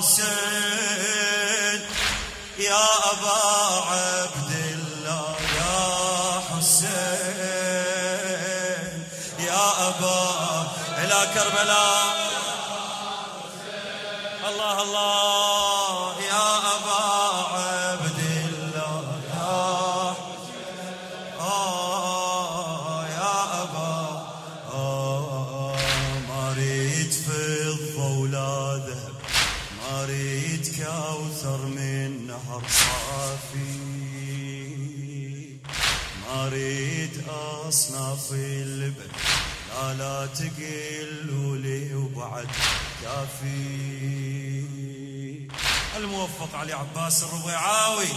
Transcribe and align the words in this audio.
حسين. 0.00 1.80
يا 2.58 2.86
أبا 3.12 3.40
عبد 3.90 4.52
الله 4.72 5.36
يا 5.60 5.80
حسين. 6.50 7.00
يا 9.38 9.66
أبا 9.88 10.20
إلى 10.98 11.20
كربلاء. 11.34 12.16
الله 14.48 14.76
الله. 14.82 15.59
لا 39.70 39.94
لا 39.94 40.26
تقلوا 40.26 41.56
لي 41.56 41.94
وبعد 41.94 42.48
كافي. 43.02 44.00
الموفق 45.96 46.48
علي 46.54 46.72
عباس 46.72 47.22
الربيعاوي 47.22 48.08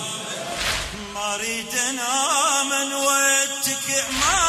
ما 1.13 1.35
أريد 1.35 1.75
انام 1.89 2.91
واتكئ 2.93 4.03
ما 4.11 4.39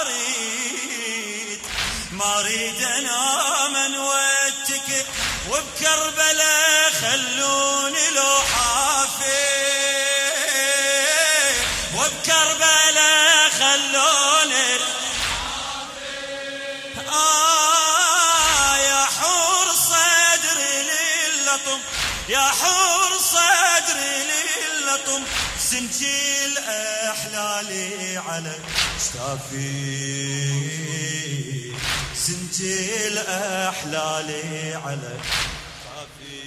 أريد. 0.00 1.60
ما 2.12 2.40
أريد 2.40 2.82
انام 2.82 3.94
واتكئ 4.04 5.04
وبكربلاء 5.50 6.90
خلوني 7.00 8.10
لو 8.16 8.38
حافي 8.52 9.60
وبكربلاء 11.94 13.09
يا 22.28 22.38
حور 22.38 23.18
صدري 23.18 24.22
للطم 24.80 25.22
سنجيل 25.58 26.58
أحلالي 27.08 28.16
على 28.16 28.54
شتافي 29.04 30.20
سنجيل 32.14 33.18
أحلالي 33.18 34.74
على 34.74 35.18
شتافي 35.80 36.40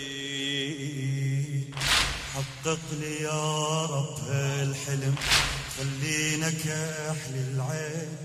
حقق 2.33 2.80
لي 2.91 3.21
يا 3.21 3.85
رب 3.85 4.19
هالحلم 4.30 5.15
خلينا 5.77 6.49
كحل 6.49 7.35
العين. 7.35 8.17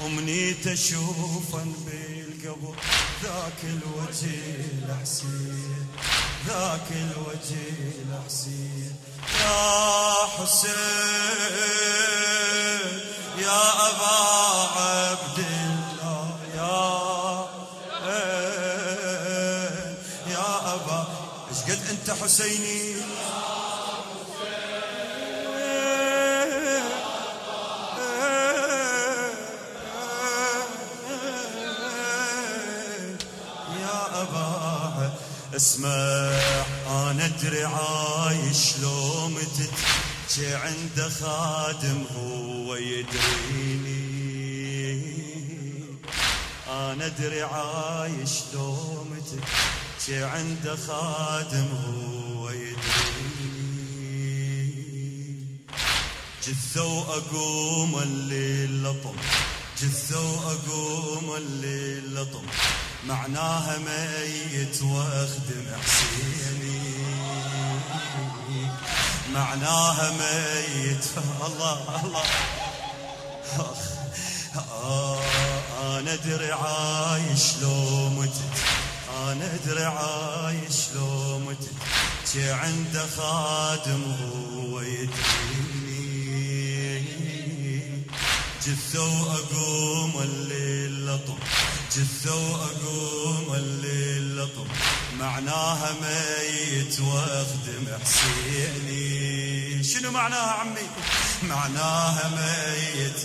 أمنيت 0.00 0.66
أشوفا 0.66 1.72
بالقبر 1.86 2.76
ذاك 3.22 3.60
الوجه 3.64 4.30
الحسين. 4.82 5.83
ذاك 6.46 6.88
الوجه 6.90 7.72
الحسين. 8.04 8.96
يا 9.40 10.26
حسين 10.36 10.74
يا 13.38 13.62
أبا 13.88 14.16
عبد 14.76 15.38
الله 15.38 16.28
يا 16.56 17.48
حسين 18.04 18.34
يا 20.26 20.74
أبا. 20.74 21.00
إيش 21.50 21.60
قد 21.62 21.80
أنت 21.90 22.10
حسيني؟ 22.10 23.03
جي 40.30 40.54
عنده 40.54 41.08
خادم 41.08 42.04
هو 42.16 42.74
يدريني. 42.74 44.04
أنا 46.68 47.06
أدري 47.06 47.42
عايش 47.42 48.30
لو 48.54 49.04
متت 49.04 49.44
جي 50.06 50.24
عنده 50.24 50.76
خادم 50.76 51.66
هو 51.86 52.50
يدريني. 52.50 52.74
جثة 56.46 56.84
وأقوم 56.84 57.98
الليل 57.98 58.84
لطم 58.84 59.16
جثة 59.82 60.20
وأقوم 60.20 61.36
الليل 61.36 62.14
لطم. 62.14 62.46
معناها 63.06 63.78
ميت 63.78 64.82
وأخدم 64.82 65.66
حسيني. 65.82 66.84
معناها 69.32 70.10
ميت. 70.10 71.04
الله 71.46 71.78
الله. 72.04 72.24
أنا 75.82 76.12
أدري 76.14 76.52
عايش 76.52 77.44
لو 77.62 78.08
متت 78.08 78.56
أنا 79.26 79.54
أدري 79.54 79.84
عايش 79.84 80.78
لو 80.94 81.38
متت 81.38 81.70
جي 82.32 82.50
عنده 82.50 83.06
خادم 83.16 84.02
هو 84.22 84.80
يدريني 84.80 86.24
جثة 88.66 89.02
وأقوم 89.02 90.12
الليل. 90.22 90.83
لطم 91.06 91.38
جثة 91.96 92.34
وأقوم 92.34 93.54
الليل 93.54 94.36
لطم. 94.36 94.68
معناها 95.18 95.92
ميت 96.02 97.00
وأخدم 97.00 97.98
حسيني. 98.04 99.84
شنو 99.84 100.10
معناها 100.10 100.50
عمي؟ 100.50 100.88
معناها 101.42 102.28
ميت. 102.28 103.20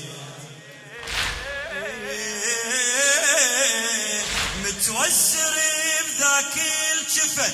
متوسر 4.64 5.56
بذاك 6.08 6.56
الجفن 6.94 7.54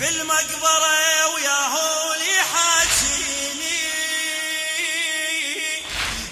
بالمقبرة 0.00 1.26
وياهو 1.34 2.14
لي 2.14 2.42
حاجيني. 2.52 3.82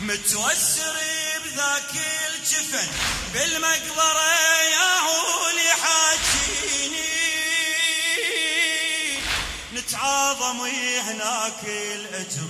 متوسر 0.00 0.96
بذاك 1.44 1.92
الجفن 1.94 2.33
بالمقبرة 3.34 4.32
ياهو 4.72 5.50
لي 5.56 5.68
حاجيني. 5.82 7.14
نتعاظم 9.74 10.58
هناك 11.08 11.62
الأجر 11.64 12.48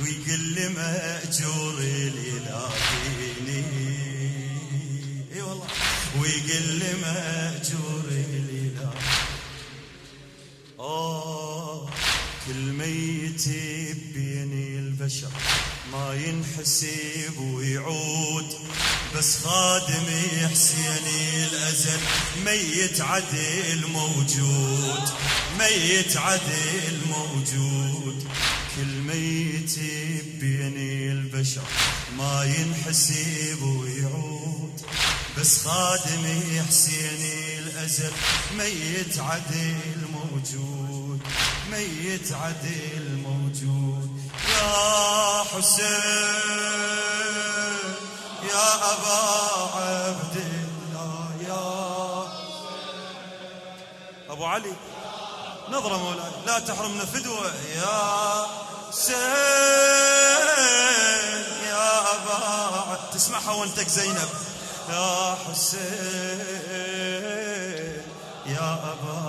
ويقل 0.00 0.56
مأجور 0.76 1.78
الإلهيني. 1.78 3.64
إي 5.34 5.42
والله. 5.42 5.66
ويقل 6.18 6.80
مأجور 7.02 8.04
الإله 8.10 8.94
آه 10.78 11.88
كل 12.46 12.54
ميت 12.54 13.48
بين 14.14 14.52
البشر 14.78 15.32
ما 15.92 16.14
ينحسب 16.14 17.38
ويعود 17.38 18.65
بس 19.16 19.38
خادم 19.44 20.06
حسين 20.50 21.06
الأزل 21.52 22.00
ميت 22.44 23.00
عدل 23.00 23.86
موجود 23.86 25.08
ميت 25.58 26.16
عدل 26.16 26.98
موجود. 27.08 28.28
كل 28.76 28.86
ميت 28.86 29.78
بين 30.40 30.76
البشر 31.10 31.62
ما 32.18 32.44
ينحسب 32.44 33.62
ويعود. 33.62 34.80
بس 35.38 35.58
خادم 35.58 36.40
حسين 36.68 37.20
الأزل 37.58 38.12
ميت 38.58 39.18
عدل 39.18 40.00
موجود 40.12 41.20
ميت 41.70 42.32
عدل 42.32 43.18
موجود. 43.24 44.10
يا 44.48 45.44
حسين 45.44 46.85
أبا 48.76 49.18
عبد 49.74 50.36
الله 50.36 51.28
يا 51.48 51.64
أبو 54.32 54.44
علي 54.44 54.72
نظرة 55.70 55.96
مولاي 55.96 56.30
لا 56.46 56.58
تحرمنا 56.58 57.04
فدوة 57.04 57.52
يا 57.76 58.46
سين 58.90 59.16
يا 61.68 62.00
أبا 62.14 62.98
تسمعها 63.12 63.52
وانتك 63.52 63.88
زينب 63.88 64.28
يا 64.88 65.34
حسين 65.34 66.42
يا 68.46 68.72
أبا. 68.72 69.26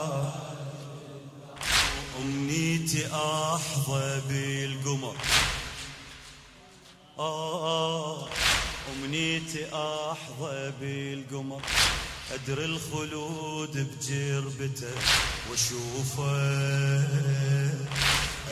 أحظى 3.14 4.22
بالقمر. 4.28 5.16
آه. 7.20 8.17
أمنيتي 9.08 9.66
أحظى 9.74 10.72
بالقمر. 10.82 11.62
أدري 12.32 12.66
الخلود 12.66 13.72
بجربته 13.72 14.96
وأشوفه. 15.50 16.36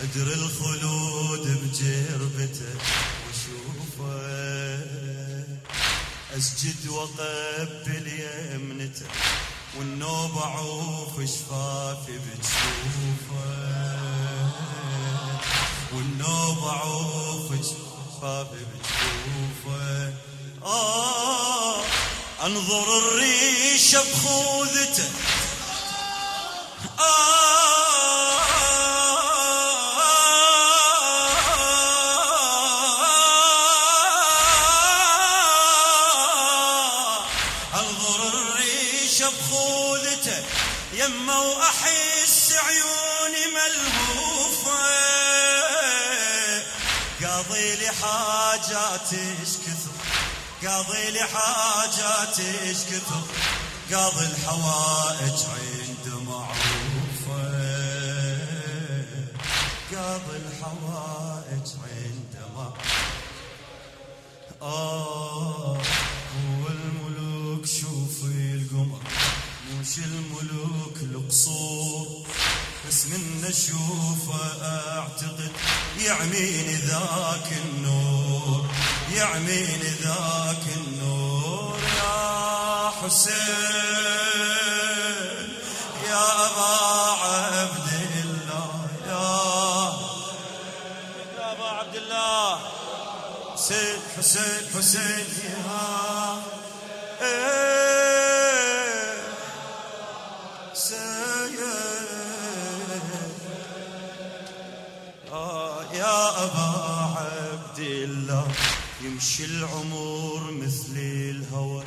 أدري 0.03 0.33
الخلود 0.33 1.45
بجربته 1.61 2.73
وأشوفه. 3.25 4.15
أسجد 6.37 6.87
وأقبل 6.87 8.07
يمنته 8.07 9.05
والنوب 9.77 10.37
أعوف 10.37 11.15
شفافي 11.21 12.17
بتشوفه. 12.17 13.45
والنوب 15.93 16.57
أعوف 16.67 17.47
شفافي 17.51 18.61
بتشوفه. 18.71 20.14
آه 20.65 21.83
انظر 22.45 22.97
الريشة 22.97 23.99
بخوذته. 23.99 25.09
انظر 37.75 38.27
الريشة 38.33 39.29
بخوذته. 39.29 40.43
يمه 40.93 41.41
وأحس 41.41 42.53
عيوني 42.53 43.45
ملهوفة. 43.47 44.85
قاضي 47.23 47.75
لي 47.75 47.91
إيش 49.13 49.49
كثر. 49.49 50.14
قاضي 50.67 51.11
لي 51.11 51.19
حاجاتي 51.19 52.61
إيش 52.61 52.77
كثر 52.77 53.21
قاضي 53.91 54.25
الحوائج 54.25 55.39
عند 55.55 56.13
معروفة. 56.27 57.43
قاضي 59.95 60.37
الحوائج 60.37 61.67
عند 61.83 62.35
معروفة. 62.55 62.75
هو 64.61 65.77
الملوك 66.67 67.65
شوفي 67.65 68.55
القمر. 68.55 68.99
مش 69.81 69.97
الملوك 69.97 70.97
القصور. 71.01 72.27
بس 72.87 73.05
من 73.05 73.45
اشوفه 73.45 74.41
أعتقد 74.61 75.51
يعميني 76.05 76.75
ذاك 76.75 77.53
النور. 77.65 78.04
يعميني 79.15 79.89
ذاك 80.03 80.63
النور 80.75 81.79
يا 81.97 82.89
حسين 82.89 83.35
يا 86.09 86.25
ابا 86.45 86.73
عبد 87.25 87.89
الله 88.25 88.71
يا 89.07 89.29
يا 91.37 91.45
ابا 91.51 91.67
عبد 91.69 91.95
الله. 91.95 92.59
حسين 93.53 93.99
حسين 94.17 94.63
حسين. 94.75 95.25
يمشي 109.39 109.51
العمر 109.51 110.51
مثل 110.51 110.95
الهوى 110.95 111.83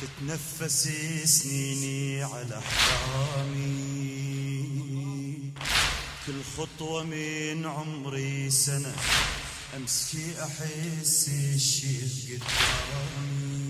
تتنفس 0.00 0.88
سنيني 1.24 2.22
على 2.22 2.58
أحلامي. 2.58 3.80
كل 6.26 6.42
خطوة 6.56 7.02
من 7.02 7.66
عمري 7.66 8.50
سنة 8.50 8.94
أمشي 9.76 10.42
أحس 10.42 11.28
الشي 11.54 12.36
قدامي. 12.36 13.60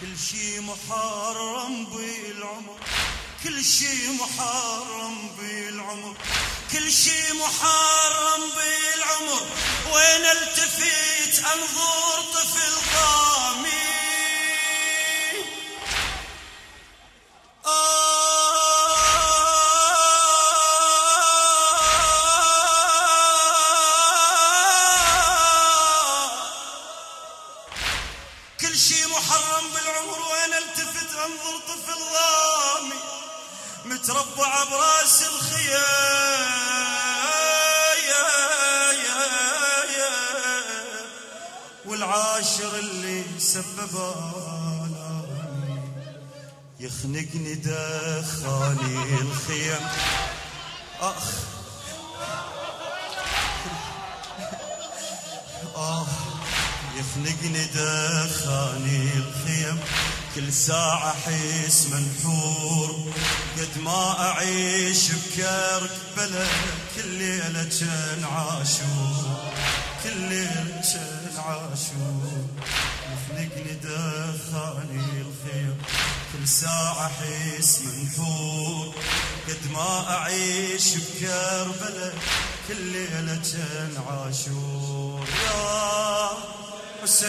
كل 0.00 0.18
شي 0.18 0.60
محرم 0.60 1.84
بالعمر 1.84 2.78
كل 3.44 3.64
شي 3.64 4.08
محرم 4.20 5.14
بالعمر. 5.38 6.16
كل 6.72 6.92
شي 6.92 7.32
محرم 7.32 8.42
بالعمر 8.56 9.42
وين 9.92 10.24
التفت 10.26 11.44
انظر 11.52 12.22
طفل 12.34 12.72
ضامي 12.94 13.25
والعاشر 42.66 42.78
اللي 42.78 43.22
سبب 43.38 43.96
آلامي 44.84 45.80
يخنقني 46.80 47.54
دخاني 47.54 49.20
الخيم 49.20 49.86
أخ. 51.00 51.32
آه 55.76 56.06
يخنقني 56.98 57.64
دخاني 57.74 59.10
الخيم 59.16 59.78
كل 60.34 60.52
ساعة 60.52 61.10
أحس 61.10 61.86
منحور. 61.86 63.12
قد 63.58 63.78
ما 63.82 64.20
أعيش 64.20 65.12
بكرك 65.12 65.90
بلا 66.16 66.46
كل 66.96 67.08
ليلة 67.08 67.86
عاشور. 68.32 69.35
كل 70.06 70.20
ليلة 70.20 70.82
كان 70.92 71.38
عاشور 71.38 72.44
يخنقني 73.12 73.74
دخاني 73.82 75.04
الخيم 75.20 75.76
كل 76.32 76.48
ساعة 76.48 77.06
أحس 77.06 77.82
منحور 77.82 78.94
قد 79.48 79.72
ما 79.72 80.10
أعيش 80.10 80.88
بكربلة 80.96 82.12
كل 82.68 82.76
ليلة 82.82 83.42
عاشور 84.08 85.26
يا 85.46 86.28
حسين 87.02 87.28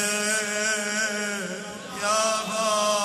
يا 2.03 2.41
با 2.49 2.96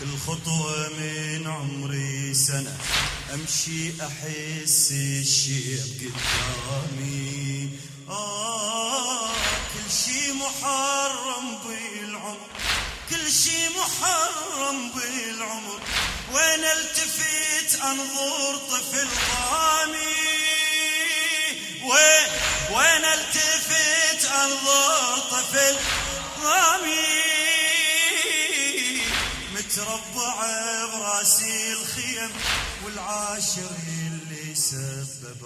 كل 0.00 0.18
خطوة 0.26 0.88
من 0.88 1.46
عمري 1.46 2.34
سنة. 2.34 2.78
أمشي 3.34 3.92
أحس 4.02 4.92
الشيب 4.92 6.12
قدامي. 6.14 7.70
آه 8.08 9.28
كل 9.74 9.90
شي 10.04 10.32
محرم 10.32 11.58
بالعمر. 11.64 12.36
كل 13.10 13.32
شي 13.32 13.68
محرم 13.68 14.90
بالعمر. 14.90 15.80
وين 16.32 16.64
التفت 16.64 17.80
أنظر 17.82 18.56
طفل 18.70 19.08
ضامي 19.50 20.14
وين 21.84 22.28
وين 22.70 23.04
التفت 23.04 24.24
أنظر 24.24 25.18
طفل 25.30 25.76
ضامي 26.42 27.03
متربع 29.84 30.86
براسي 30.92 31.72
الخيم 31.72 32.30
والعاشر 32.84 33.70
اللي 33.98 34.54
سبب 34.54 35.42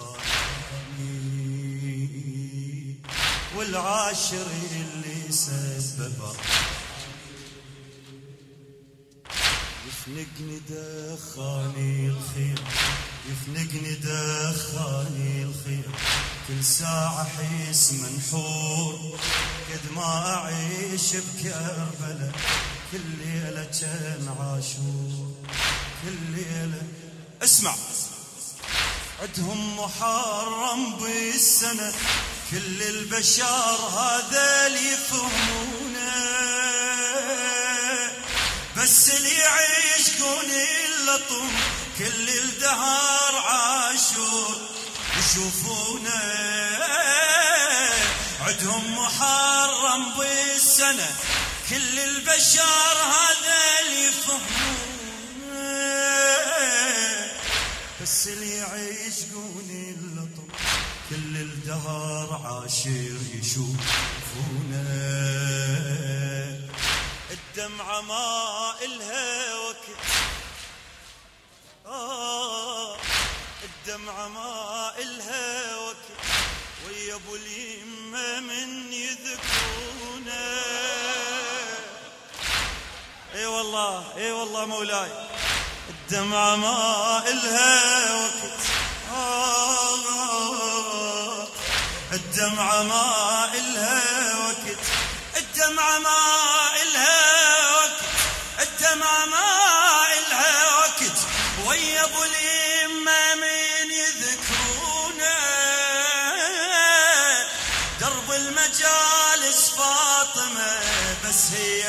والعاشر 3.57 4.47
اللي 4.73 5.33
سبب 5.33 6.37
يفنقني 9.89 10.61
دخاني 10.69 12.07
الخير 12.09 12.59
يفنقني 13.31 13.95
دخاني 13.95 15.43
الخير 15.43 15.91
كل 16.49 16.65
ساعة 16.65 17.25
حيس 17.25 17.93
منحور 17.93 19.19
قد 19.73 19.93
ما 19.97 20.35
أعيش 20.35 21.17
بكربلة. 21.17 22.33
كل 22.93 23.01
ليلة 23.19 23.69
كان 23.81 24.29
عاشور. 24.41 25.33
كل 26.03 26.19
ليلة. 26.37 26.83
اسمع. 27.43 27.75
عدهم 29.23 29.79
محرم 29.79 30.97
بالسنة. 30.97 31.93
كل 32.51 32.83
البشر 32.83 33.77
هذا 33.99 34.67
يفهمونه. 34.67 35.99
بس 38.77 39.11
اللي 39.11 39.35
يعيش 39.35 40.23
قول 40.23 40.51
اللطم 40.87 41.49
كل 41.99 42.29
الدهر 42.29 43.37
عاشور. 43.37 44.57
يشوفونه 45.19 45.78
كل 51.71 51.99
البشر 51.99 52.97
هذا 53.03 53.81
اللي 53.81 54.09
بس 58.03 58.29
اللي 58.29 58.57
يعيش 58.57 59.15
قول 59.35 59.71
اللطم 59.71 60.49
كل 61.11 61.37
الدهر 61.37 62.41
عاشر 62.45 63.17
يشوفونه. 63.35 64.89
الدمعة 67.31 68.01
ما 68.01 68.75
إلها 68.83 69.55
وقت. 69.55 69.99
آه 71.87 72.97
الدمعة 73.65 74.29
ما 74.29 74.93
إلها 74.99 75.77
وقت. 75.77 76.07
ويا 76.87 77.15
أبو 77.15 77.37
اليمة 77.37 78.41
من 78.41 78.93
يذكرونه 78.93 79.58
والله 83.49 84.05
اي 84.17 84.33
والله 84.33 84.65
مولاي. 84.65 85.09
الدمعة 85.89 86.57
ما 86.57 87.23
إلها 87.29 88.15
وقت. 88.15 88.61
آه 89.15 89.49
الدمعة 92.13 92.83
ما 92.83 93.45
إلها 93.55 93.68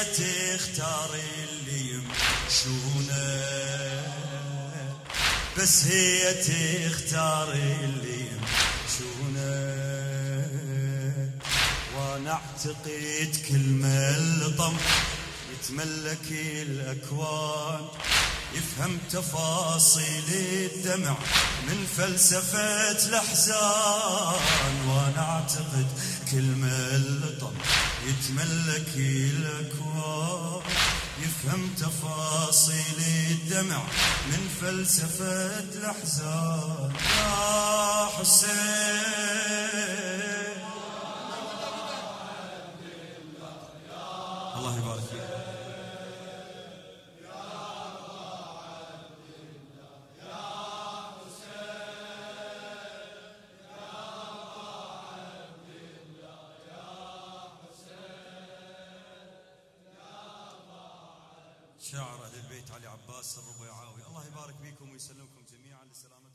تختار 0.04 1.10
اللي 1.14 1.80
يمشونه. 1.90 3.20
بس 5.58 5.86
هي 5.86 6.34
تختار 6.34 7.52
اللي 7.52 8.20
يمشونه. 8.20 9.50
وأنا 11.96 12.32
أعتقد 12.32 13.36
كل 13.50 13.66
ما 13.70 14.16
اللطم 14.18 14.78
يتملك 15.54 16.28
الأكوان. 16.32 17.88
يفهم 18.54 18.98
تفاصيل 19.12 20.24
الدمع 20.32 21.18
من 21.68 21.88
فلسفة 21.98 22.92
الأحزان. 22.92 24.40
يفهم 31.50 31.70
تفاصيل 31.78 33.00
الدمع 33.32 33.84
من 34.28 34.50
فلسفة 34.62 35.60
الأحزان 35.60 36.92
يا 37.20 38.06
حسين. 38.06 38.50
شاعر 61.92 62.26
أهل 62.26 62.36
البيت 62.36 62.72
علي 62.72 62.88
عباس 62.88 63.38
الربيعاوي. 63.38 64.02
الله 64.08 64.26
يبارك 64.26 64.56
فيكم 64.64 64.92
ويسلمكم 64.92 65.42
جميعا. 65.52 65.86
لسلامة 65.86 66.29